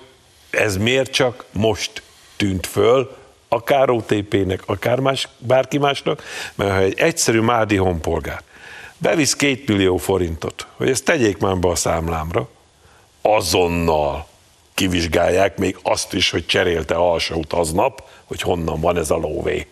[0.50, 2.02] ez miért csak most
[2.36, 6.24] tűnt föl, akár OTP-nek, akár más, bárki másnak,
[6.56, 8.42] mert ha egy egyszerű Mádi honpolgár
[9.00, 12.50] bevisz két millió forintot, hogy ezt tegyék már be a számlámra,
[13.22, 14.28] azonnal
[14.80, 19.68] kivizsgálják még azt is, hogy cserélte alsót aznap, hogy honnan van ez a lóvé.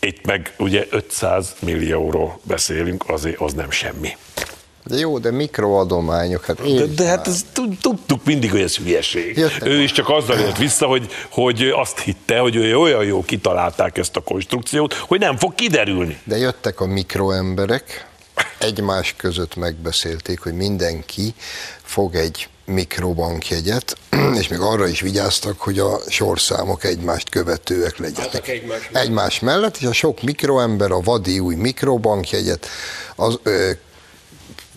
[0.00, 4.16] Itt meg ugye 500 millióról beszélünk, azért az nem semmi.
[4.84, 7.28] De jó, de mikroadományok, hát de, de hát
[7.80, 9.44] tudtuk mindig, hogy ez hülyeség.
[9.62, 13.98] Ő is csak azzal jött vissza, hogy, hogy azt hitte, hogy ő olyan jó kitalálták
[13.98, 16.18] ezt a konstrukciót, hogy nem fog kiderülni.
[16.24, 18.06] De jöttek a mikroemberek,
[18.58, 21.34] egymás között megbeszélték, hogy mindenki
[21.82, 23.96] fog egy mikrobankjegyet,
[24.40, 28.48] és még arra is vigyáztak, hogy a sorszámok egymást követőek legyenek.
[28.48, 32.66] Egymás, egymás mellett, és a sok mikroember a vadi új mikrobankjegyet
[33.16, 33.70] az, ö,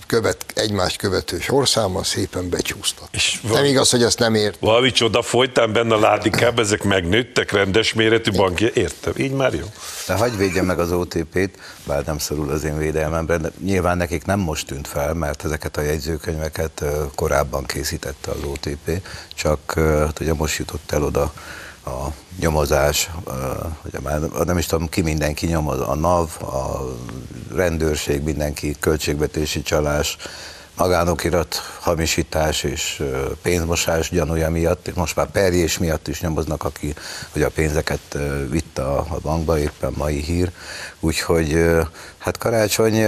[0.09, 3.07] követ, egymást követő sorszámmal szépen becsúsztat.
[3.11, 4.59] És nem igaz, hogy ezt nem ért.
[4.59, 9.65] Valami csoda folytán benne a ládikább, ezek megnőttek, rendes méretű bankja, értem, így már jó.
[10.07, 11.49] De hagyj védje meg az OTP-t,
[11.85, 15.77] bár nem szorul az én védelmemre, de nyilván nekik nem most tűnt fel, mert ezeket
[15.77, 16.83] a jegyzőkönyveket
[17.15, 19.01] korábban készítette az OTP,
[19.35, 21.33] csak hát ugye most jutott el oda
[21.85, 22.07] a
[22.39, 23.09] nyomozás,
[23.81, 26.95] hogy már nem is tudom ki mindenki nyomoz, a NAV, a
[27.55, 30.17] rendőrség, mindenki, költségvetési csalás,
[30.75, 33.03] magánokirat hamisítás és
[33.41, 36.93] pénzmosás gyanúja miatt, most már perjés miatt is nyomoznak, aki
[37.31, 38.17] hogy a pénzeket
[38.49, 40.51] vitte a, bankba, éppen mai hír.
[40.99, 41.65] Úgyhogy
[42.17, 43.03] hát karácsony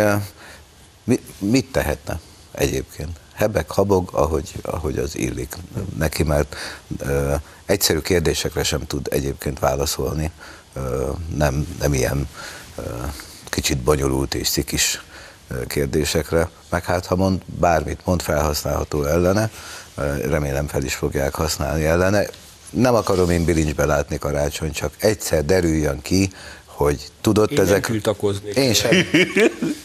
[1.40, 2.20] mit tehetne
[2.52, 3.20] egyébként?
[3.42, 5.56] hebek, habog, ahogy, ahogy az illik
[5.98, 6.56] neki, mert
[7.72, 10.32] egyszerű kérdésekre sem tud egyébként válaszolni,
[11.36, 12.30] nem, nem ilyen
[13.50, 15.04] kicsit bonyolult és szikis
[15.68, 19.50] kérdésekre, meg hát ha mond, bármit mond felhasználható ellene,
[20.26, 22.26] remélem fel is fogják használni ellene.
[22.70, 26.34] Nem akarom én bilincsbe látni karácsony, csak egyszer derüljön ki,
[26.84, 27.88] hogy tudott én ezek...
[27.88, 28.92] Nem én sem.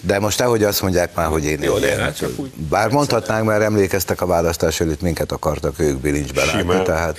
[0.00, 1.62] De most nehogy azt mondják már, hogy én...
[1.62, 6.44] Jó, én hát úgy Bár mondhatnánk, mert emlékeztek a választás előtt, minket akartak ők bilincsbe
[6.44, 7.18] látni, tehát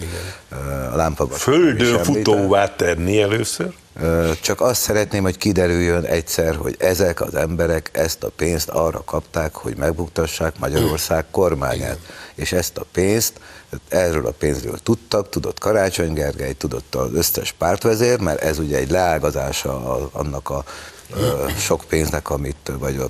[0.92, 1.28] a lámpa.
[1.28, 3.74] Földön futóvá tenni először?
[4.42, 9.56] Csak azt szeretném, hogy kiderüljön egyszer, hogy ezek az emberek ezt a pénzt arra kapták,
[9.56, 12.00] hogy megbuktassák Magyarország kormányát.
[12.36, 13.34] És ezt a pénzt,
[13.90, 18.92] erről a pénzről tudtak, tudott Karácsony Gergely, tudott az összes pártvezér, mert ez ugye egy
[18.92, 20.64] leágazása annak a
[21.58, 23.10] sok pénznek, amit, vagy a,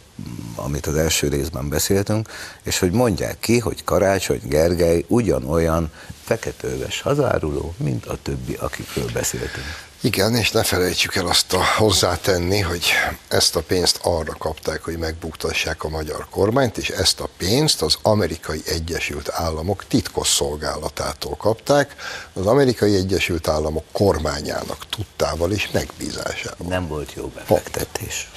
[0.55, 2.29] amit az első részben beszéltünk,
[2.63, 5.91] és hogy mondják ki, hogy Karácsony Gergely ugyanolyan
[6.23, 9.86] feketőves hazáruló, mint a többi, akikről beszéltünk.
[10.01, 12.91] Igen, és ne felejtsük el azt a hozzátenni, hogy
[13.27, 17.97] ezt a pénzt arra kapták, hogy megbuktassák a magyar kormányt, és ezt a pénzt az
[18.01, 21.95] Amerikai Egyesült Államok titkos szolgálatától kapták,
[22.33, 26.67] az Amerikai Egyesült Államok kormányának tudtával és megbízásával.
[26.67, 28.29] Nem volt jó befektetés.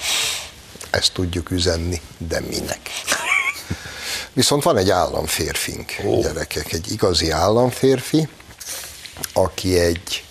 [0.89, 2.89] Ezt tudjuk üzenni, de minek?
[4.33, 6.21] Viszont van egy államférfink, oh.
[6.21, 8.27] gyerekek, egy igazi államférfi,
[9.33, 10.23] aki egy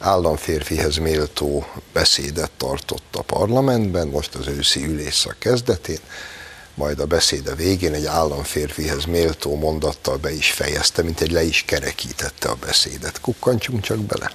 [0.00, 5.98] államférfihez méltó beszédet tartott a parlamentben, most az őszi ülésszak kezdetén,
[6.74, 11.64] majd a beszéde végén egy államférfihez méltó mondattal be is fejezte, mint egy le is
[11.64, 13.20] kerekítette a beszédet.
[13.20, 14.30] Kukkantsunk csak bele.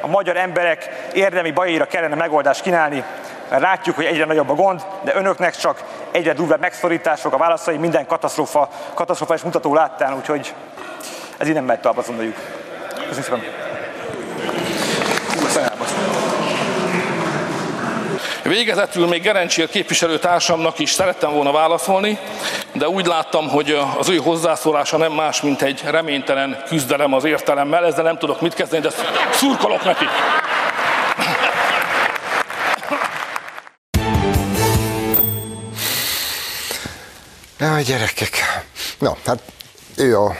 [0.00, 3.04] A magyar emberek érdemi bajaira kellene megoldást kínálni,
[3.50, 7.76] mert látjuk, hogy egyre nagyobb a gond, de önöknek csak egyre durvább megszorítások, a válaszai
[7.76, 10.54] minden katasztrófa, katasztrófa és mutató láttán, úgyhogy
[11.38, 12.55] ez így nem megy tovább, azt mondjuk.
[13.08, 13.66] Köszönöm szépen.
[18.42, 22.18] Végezetül még Gerencsér képviselőtársamnak is szerettem volna válaszolni,
[22.72, 27.84] de úgy láttam, hogy az ő hozzászólása nem más, mint egy reménytelen küzdelem az értelemmel.
[27.84, 28.90] Ezzel nem tudok mit kezdeni, de
[29.32, 30.04] szurkolok neki.
[37.58, 38.64] Ja, gyerekek.
[38.98, 39.38] Na, hát
[39.96, 40.36] ő a,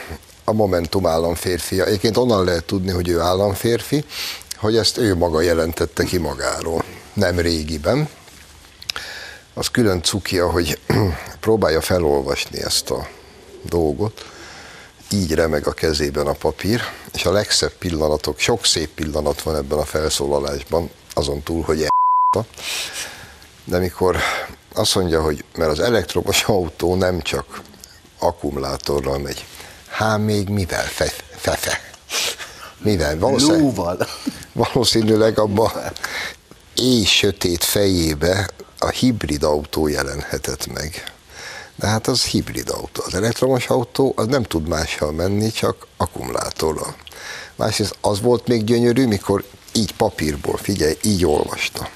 [0.48, 1.84] a Momentum államférfia.
[1.84, 4.04] Egyébként onnan lehet tudni, hogy ő államférfi,
[4.56, 8.08] hogy ezt ő maga jelentette ki magáról, nem régiben.
[9.54, 10.78] Az külön cukia, hogy
[11.40, 13.08] próbálja felolvasni ezt a
[13.62, 14.24] dolgot,
[15.12, 16.80] így remeg a kezében a papír,
[17.12, 21.88] és a legszebb pillanatok, sok szép pillanat van ebben a felszólalásban, azon túl, hogy e
[23.64, 24.16] de mikor
[24.74, 27.60] azt mondja, hogy mert az elektromos autó nem csak
[28.18, 29.44] akkumulátorral megy,
[29.96, 30.84] hát még mivel?
[30.84, 31.80] Fe, fefe.
[32.78, 33.18] Mivel?
[33.18, 34.08] Valószínűleg, Lóval.
[34.52, 35.70] valószínűleg abban
[36.74, 41.12] éj sötét fejébe a hibrid autó jelenhetett meg.
[41.76, 43.02] De hát az hibrid autó.
[43.06, 46.94] Az elektromos autó az nem tud mással menni, csak akkumulátorral.
[47.54, 51.88] Másrészt az volt még gyönyörű, mikor így papírból, figyelj, így olvasta.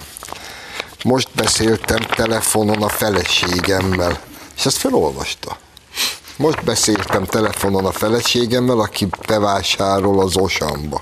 [1.04, 4.20] Most beszéltem telefonon a feleségemmel,
[4.56, 5.58] és ezt felolvasta.
[6.40, 11.00] Most beszéltem telefonon a feleségemmel, aki bevásárol az Osamba.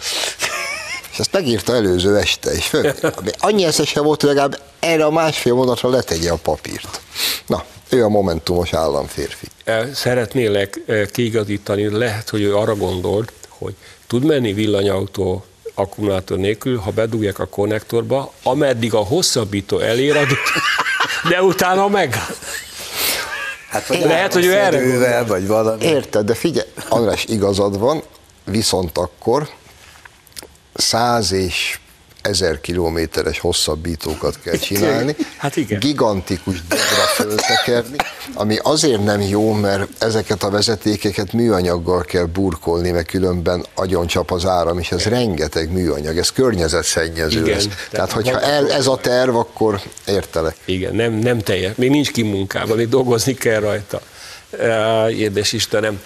[1.12, 2.92] És ezt megírta előző este, és föl,
[3.38, 7.00] annyi eszese volt, hogy legalább erre a másfél vonatra letegye a papírt.
[7.46, 9.46] Na, ő a momentumos államférfi.
[9.94, 10.80] Szeretnélek
[11.12, 13.74] kiigazítani, lehet, hogy ő arra gondolt, hogy
[14.06, 20.26] tud menni villanyautó akkumulátor nélkül, ha bedugják a konnektorba, ameddig a hosszabbító elér,
[21.28, 22.16] de utána meg.
[23.68, 25.84] Hát vagy Lehet, hogy ő erre erővel, vagy valami.
[25.84, 28.02] Érted, de figyelj, András, igazad van,
[28.44, 29.48] viszont akkor
[30.74, 31.78] száz és
[32.28, 35.78] ezer kilométeres hosszabbítókat kell csinálni, Hát igen.
[35.78, 37.96] gigantikus dobra föltekerni,
[38.34, 44.44] ami azért nem jó, mert ezeket a vezetékeket műanyaggal kell burkolni, mert különben agyoncsap az
[44.46, 47.66] áram, és ez rengeteg műanyag, ez környezetszennyező Igen, lesz.
[47.66, 50.56] tehát Tehát, hogyha el, ez a terv, akkor értelek.
[50.64, 54.00] Igen, nem, nem teljes, még nincs kimunkában, még dolgozni kell rajta.
[55.08, 56.00] Édes Istenem.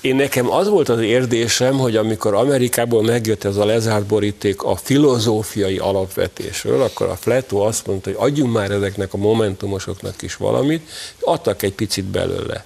[0.00, 4.76] Én nekem az volt az érzésem, hogy amikor Amerikából megjött ez a lezárt boríték a
[4.76, 10.88] filozófiai alapvetésről, akkor a Fletó azt mondta, hogy adjunk már ezeknek a momentumosoknak is valamit,
[11.20, 12.64] adtak egy picit belőle.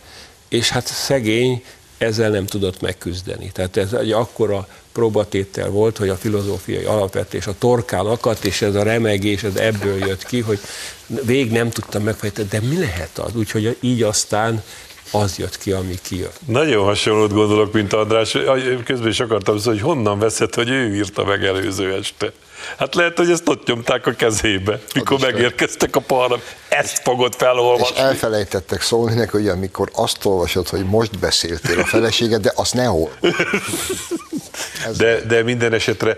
[0.48, 1.62] És hát szegény
[1.98, 3.50] ezzel nem tudott megküzdeni.
[3.52, 8.74] Tehát ez egy akkora próbatétel volt, hogy a filozófiai alapvetés a torkán akadt, és ez
[8.74, 10.58] a remegés, ez ebből jött ki, hogy
[11.06, 13.34] végig nem tudtam megfejteni, de mi lehet az?
[13.34, 14.62] Úgyhogy így aztán
[15.10, 16.38] az jött ki, ami kijött.
[16.46, 18.36] Nagyon hasonlót gondolok, mint András.
[18.84, 22.32] Közben is akartam szólni, hogy honnan veszed, hogy ő írta meg előző este.
[22.78, 26.40] Hát lehet, hogy ezt ott nyomták a kezébe, mikor megérkeztek a parra.
[26.68, 27.96] Ezt fogod És felolvasni.
[27.96, 32.84] elfelejtettek szólni neki, hogy amikor azt olvasod, hogy most beszéltél a feleséged, de azt ne
[32.84, 33.10] hol.
[34.96, 36.16] De, de minden esetre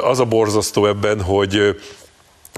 [0.00, 1.76] az a borzasztó ebben, hogy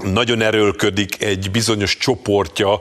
[0.03, 2.79] nagyon erőlködik egy bizonyos csoportja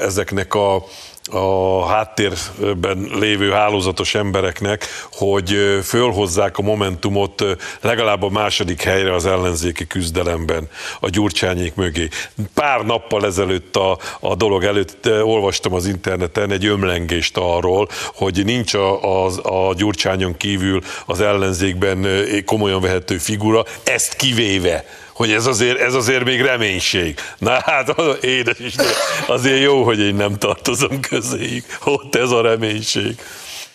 [0.00, 0.84] ezeknek a
[1.30, 7.44] a háttérben lévő hálózatos embereknek, hogy fölhozzák a Momentumot
[7.80, 10.68] legalább a második helyre az ellenzéki küzdelemben
[11.00, 12.08] a gyurcsányék mögé.
[12.54, 18.74] Pár nappal ezelőtt a, a dolog előtt olvastam az interneten egy ömlengést arról, hogy nincs
[18.74, 19.30] a, a,
[19.68, 22.06] a gyurcsányon kívül az ellenzékben
[22.44, 27.18] komolyan vehető figura, ezt kivéve hogy ez azért, ez azért még reménység.
[27.38, 28.86] Na hát, édes Isten,
[29.26, 31.64] azért jó, hogy én nem tartozom közéjük.
[31.84, 33.16] Ott ez a reménység.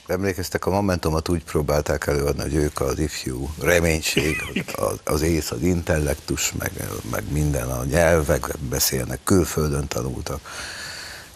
[0.07, 4.43] Emlékeztek, a Momentumot úgy próbálták előadni, hogy ők az ifjú reménység,
[4.75, 6.71] az, az ész, az intellektus, meg,
[7.11, 10.39] meg minden, a nyelvek beszélnek, külföldön tanultak.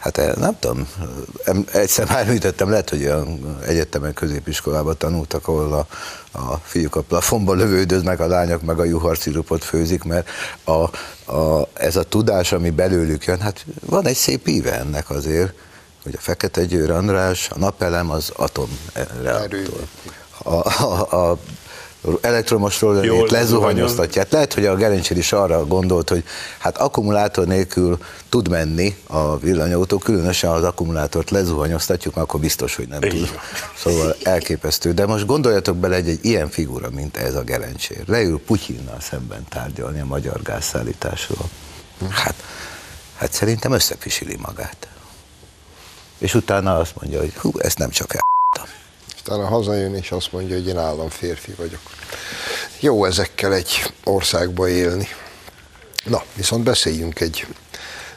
[0.04, 0.88] Hát eh, nem tudom,
[1.72, 5.86] egyszer már említettem, lehet, hogy olyan egyetemen, középiskolában tanultak, ahol a,
[6.38, 10.28] a fiúk a plafonba lövődöznek, a lányok meg a juharszirupot főzik, mert
[10.64, 10.72] a,
[11.32, 15.52] a, ez a tudás, ami belőlük jön, hát van egy szép íve ennek azért,
[16.02, 19.86] hogy a Fekete Győr András, a napelem az atomreaktor.
[20.42, 21.38] A, a, a
[22.20, 24.30] elektromos rollerét lezuhanyoztatják.
[24.30, 26.24] Lehet, hogy a Gerencsér is arra gondolt, hogy
[26.58, 27.98] hát akkumulátor nélkül
[28.28, 33.10] tud menni a villanyautó, különösen ha az akkumulátort lezuhanyoztatjuk, mert akkor biztos, hogy nem Így
[33.10, 33.38] tud.
[33.76, 34.92] Szóval elképesztő.
[34.92, 38.02] De most gondoljatok bele egy, egy ilyen figura, mint ez a Gerencsér.
[38.06, 41.48] Leül Putyinnal szemben tárgyalni a magyar gázszállításról.
[42.10, 42.34] Hát,
[43.16, 44.88] hát szerintem összepisili magát.
[46.18, 48.23] És utána azt mondja, hogy hú, ezt nem csak el.
[49.26, 51.80] Aztán hazajön és azt mondja, hogy én államférfi vagyok.
[52.80, 55.08] Jó ezekkel egy országba élni.
[56.04, 57.46] Na, viszont beszéljünk egy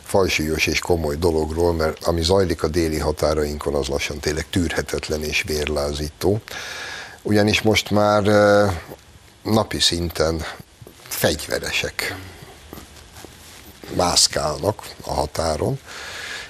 [0.04, 5.44] fajsúlyos és komoly dologról, mert ami zajlik a déli határainkon, az lassan tényleg tűrhetetlen és
[5.48, 6.42] vérlázító.
[7.22, 8.24] Ugyanis most már
[9.44, 10.46] napi szinten
[11.08, 12.16] fegyveresek
[13.96, 15.80] mászkálnak a határon,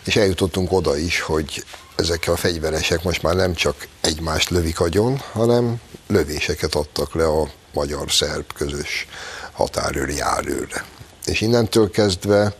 [0.03, 1.65] és eljutottunk oda is, hogy
[1.97, 7.49] ezek a fegyveresek most már nem csak egymást lövik agyon, hanem lövéseket adtak le a
[7.73, 9.07] magyar-szerb közös
[9.51, 10.85] határőri járőre.
[11.25, 12.55] És innentől kezdve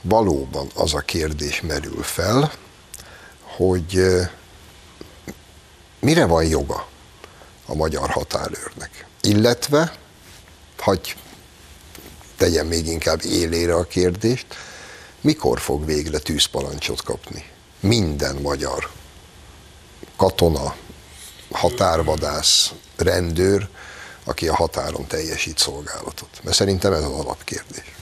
[0.00, 2.52] valóban az a kérdés merül fel,
[3.40, 4.02] hogy
[6.00, 6.86] mire van joga
[7.66, 9.06] a magyar határőrnek.
[9.20, 9.92] Illetve,
[10.78, 11.16] hagy
[12.36, 14.46] tegyen még inkább élére a kérdést,
[15.20, 17.51] mikor fog végre tűzparancsot kapni
[17.82, 18.88] minden magyar
[20.16, 20.74] katona,
[21.50, 23.68] határvadász, rendőr,
[24.24, 26.28] aki a határon teljesít szolgálatot.
[26.42, 27.94] Mert szerintem ez az alapkérdés.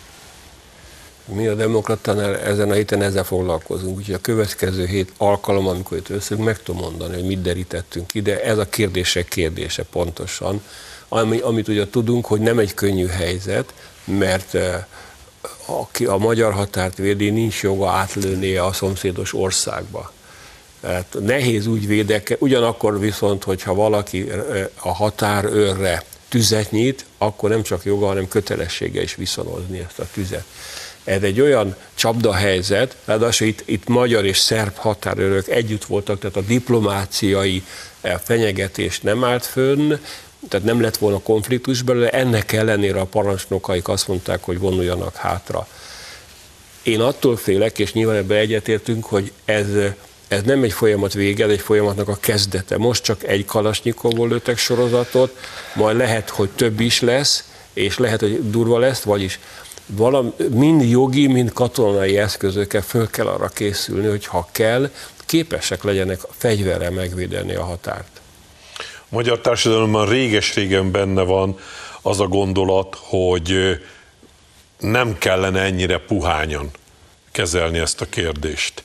[1.24, 6.08] Mi a demokratánál ezen a héten ezzel foglalkozunk, úgyhogy a következő hét alkalom, amikor itt
[6.08, 8.42] összünk, meg tudom mondani, hogy mit derítettünk ide.
[8.42, 10.62] Ez a kérdések kérdése pontosan.
[11.08, 13.74] Ami, amit ugye tudunk, hogy nem egy könnyű helyzet,
[14.04, 14.84] mert eh,
[15.66, 20.12] aki a magyar határt védi, nincs joga átlőnie a szomszédos országba.
[20.80, 27.62] Tehát nehéz úgy védeke, ugyanakkor viszont, hogyha valaki eh, a határőrre tüzet nyit, akkor nem
[27.62, 30.44] csak joga, hanem kötelessége is viszonozni ezt a tüzet.
[31.04, 36.40] Ez egy olyan csapdahelyzet, ráadásul itt, itt magyar és szerb határőrök együtt voltak, tehát a
[36.40, 37.64] diplomáciai
[38.00, 39.94] eh, fenyegetés nem állt fönn,
[40.48, 45.66] tehát nem lett volna konfliktus belőle, ennek ellenére a parancsnokaik azt mondták, hogy vonuljanak hátra.
[46.82, 49.66] Én attól félek, és nyilván ebben egyetértünk, hogy ez,
[50.28, 52.78] ez nem egy folyamat vége, ez egy folyamatnak a kezdete.
[52.78, 55.36] Most csak egy kalasnyikovból lőttek sorozatot,
[55.74, 59.38] majd lehet, hogy több is lesz, és lehet, hogy durva lesz, vagyis
[59.86, 64.90] valam, mind jogi, mind katonai eszközökkel föl kell arra készülni, hogy ha kell,
[65.26, 68.19] képesek legyenek fegyverrel megvédeni a határt.
[69.10, 71.58] Magyar társadalomban réges-régen benne van
[72.02, 73.80] az a gondolat, hogy
[74.78, 76.70] nem kellene ennyire puhányan
[77.32, 78.84] kezelni ezt a kérdést.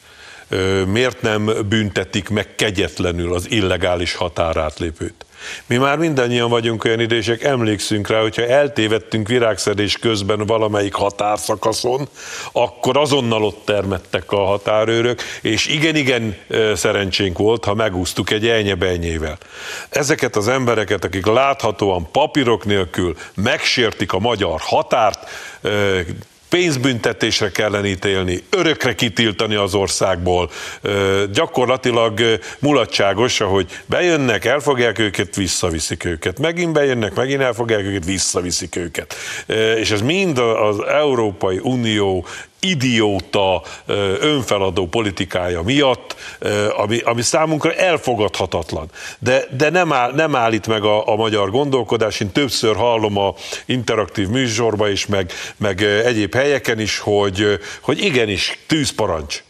[0.88, 5.26] Miért nem büntetik meg kegyetlenül az illegális határátlépőt?
[5.66, 12.08] Mi már mindannyian vagyunk olyan idősek, emlékszünk rá, hogyha eltévedtünk virágszedés közben valamelyik határszakaszon,
[12.52, 16.38] akkor azonnal ott termettek a határőrök, és igen-igen
[16.74, 19.38] szerencsénk volt, ha megúsztuk egy elnyebenyével.
[19.90, 25.30] Ezeket az embereket, akik láthatóan papírok nélkül megsértik a magyar határt,
[26.50, 30.52] pénzbüntetésre kellene ítélni, örökre kitiltani az országból.
[31.32, 36.40] Gyakorlatilag mulatságos, hogy bejönnek, elfogják őket, visszaviszik őket.
[36.40, 39.16] Megint bejönnek, megint elfogják őket, visszaviszik őket.
[39.78, 42.26] És ez mind az Európai Unió
[42.70, 43.62] idióta
[44.20, 46.16] önfeladó politikája miatt,
[46.78, 48.90] ami, ami számunkra elfogadhatatlan.
[49.20, 52.20] De, de nem, áll, nem állít meg a, a magyar gondolkodás.
[52.20, 53.34] Én többször hallom a
[53.66, 59.44] interaktív műsorba is, meg, meg egyéb helyeken is, hogy, hogy igenis, tűzparancs.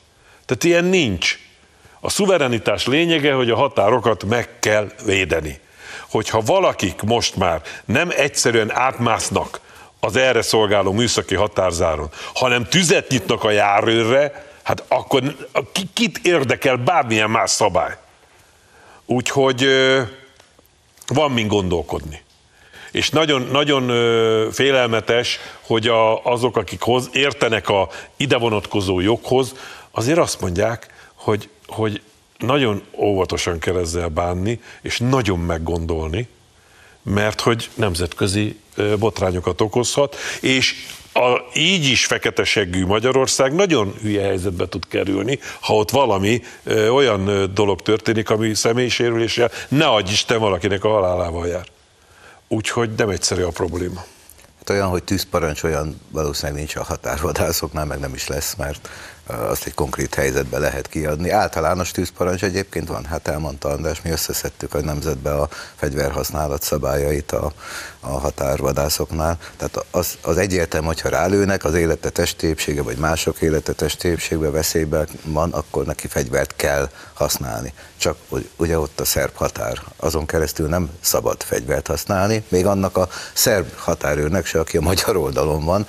[0.46, 1.40] Tehát ilyen nincs.
[2.00, 5.60] A szuverenitás lényege, hogy a határokat meg kell védeni.
[6.10, 9.60] Hogyha valakik most már nem egyszerűen átmásznak
[10.00, 15.36] az erre szolgáló műszaki határzáron, hanem tüzet nyitnak a járőrre, hát akkor
[15.94, 17.98] kit érdekel bármilyen más szabály?
[19.06, 19.68] Úgyhogy
[21.08, 22.24] van min gondolkodni.
[22.92, 23.88] És nagyon, nagyon
[24.52, 29.54] félelmetes, hogy a, azok, akik hoz, értenek a ide vonatkozó joghoz,
[29.92, 32.02] azért azt mondják, hogy, hogy
[32.38, 36.28] nagyon óvatosan kell ezzel bánni, és nagyon meggondolni,
[37.14, 38.60] mert hogy nemzetközi
[39.00, 40.74] botrányokat okozhat, és
[41.14, 46.42] a így is fekete seggű Magyarország nagyon hülye helyzetbe tud kerülni, ha ott valami
[46.90, 51.66] olyan dolog történik, ami személyisérüléssel, ne adj Isten valakinek a halálával jár.
[52.48, 54.06] Úgyhogy nem egyszerű a probléma.
[54.58, 58.90] Hát olyan, hogy tűzparancs olyan valószínűleg nincs a határvadászoknál, meg nem is lesz, mert
[59.28, 61.30] azt egy konkrét helyzetbe lehet kiadni.
[61.30, 67.52] Általános tűzparancs egyébként van, hát elmondta András, mi összeszedtük a nemzetbe a fegyverhasználat szabályait a,
[68.00, 69.38] a határvadászoknál.
[69.58, 75.52] Tehát az, az egyértelmű, hogyha rálőnek az élete testépsége, vagy mások élete testépségbe veszélyben van,
[75.52, 77.74] akkor neki fegyvert kell használni.
[77.98, 78.18] Csak
[78.56, 83.76] ugye ott a szerb határ, azon keresztül nem szabad fegyvert használni, még annak a szerb
[83.76, 85.88] határőrnek se, aki a magyar oldalon van,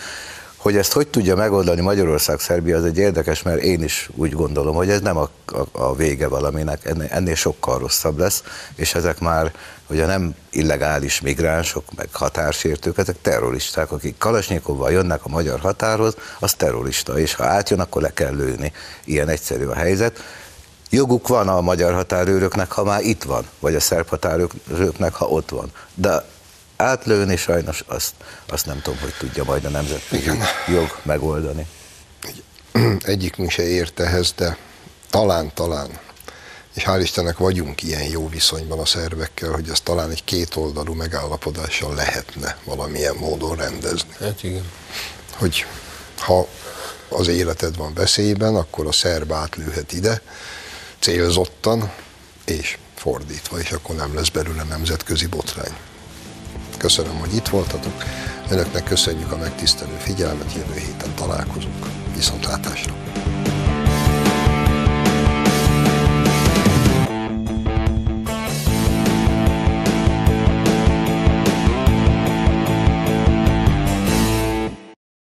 [0.66, 4.74] Hogy ezt hogy tudja megoldani Magyarország, Szerbia, az egy érdekes, mert én is úgy gondolom,
[4.74, 8.42] hogy ez nem a, a, a vége valaminek, ennél, ennél sokkal rosszabb lesz,
[8.74, 9.52] és ezek már
[9.90, 16.54] ugye nem illegális migránsok, meg határsértők, ezek terroristák, akik Kalasnyikovval jönnek a magyar határhoz, az
[16.54, 18.72] terrorista, és ha átjön, akkor le kell lőni.
[19.04, 20.22] Ilyen egyszerű a helyzet.
[20.90, 25.50] Joguk van a magyar határőröknek, ha már itt van, vagy a szerb határőröknek, ha ott
[25.50, 25.72] van.
[25.94, 26.24] De
[26.76, 28.14] átlőni sajnos azt,
[28.46, 30.30] azt nem tudom, hogy tudja majd a nemzetközi
[30.68, 31.66] jog megoldani.
[33.00, 34.56] Egyikünk se ért ehhez, de
[35.10, 35.98] talán, talán,
[36.74, 41.94] és hál' Istennek vagyunk ilyen jó viszonyban a szervekkel, hogy ezt talán egy kétoldalú megállapodással
[41.94, 44.14] lehetne valamilyen módon rendezni.
[44.20, 44.70] Hát igen.
[45.32, 45.66] Hogy
[46.18, 46.48] ha
[47.08, 50.22] az életed van veszélyben, akkor a szerb átlőhet ide,
[50.98, 51.92] célzottan,
[52.44, 55.76] és fordítva, és akkor nem lesz belőle nemzetközi botrány.
[56.86, 58.04] Köszönöm, hogy itt voltatok.
[58.50, 61.86] Önöknek köszönjük a megtisztelő figyelmet, jövő héten találkozunk.
[62.14, 62.94] Viszontlátásra!